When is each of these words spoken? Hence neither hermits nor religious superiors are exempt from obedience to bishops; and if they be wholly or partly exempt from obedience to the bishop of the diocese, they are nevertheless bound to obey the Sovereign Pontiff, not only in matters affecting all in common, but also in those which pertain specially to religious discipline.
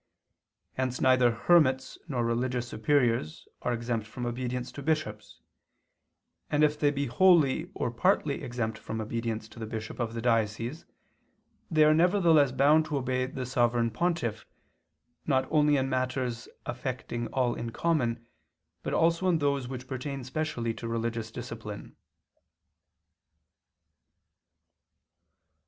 Hence 0.73 0.99
neither 0.99 1.29
hermits 1.29 1.99
nor 2.07 2.25
religious 2.25 2.67
superiors 2.67 3.47
are 3.61 3.71
exempt 3.71 4.07
from 4.07 4.25
obedience 4.25 4.71
to 4.71 4.81
bishops; 4.81 5.41
and 6.49 6.63
if 6.63 6.79
they 6.79 6.89
be 6.89 7.05
wholly 7.05 7.69
or 7.75 7.91
partly 7.91 8.41
exempt 8.41 8.79
from 8.79 8.99
obedience 8.99 9.47
to 9.49 9.59
the 9.59 9.67
bishop 9.67 9.99
of 9.99 10.15
the 10.15 10.19
diocese, 10.23 10.85
they 11.69 11.83
are 11.83 11.93
nevertheless 11.93 12.51
bound 12.51 12.85
to 12.85 12.97
obey 12.97 13.27
the 13.27 13.45
Sovereign 13.45 13.91
Pontiff, 13.91 14.43
not 15.27 15.47
only 15.51 15.77
in 15.77 15.87
matters 15.87 16.49
affecting 16.65 17.27
all 17.27 17.53
in 17.53 17.69
common, 17.69 18.25
but 18.81 18.95
also 18.95 19.29
in 19.29 19.37
those 19.37 19.67
which 19.67 19.87
pertain 19.87 20.23
specially 20.23 20.73
to 20.73 20.87
religious 20.87 21.29
discipline. 21.29 21.95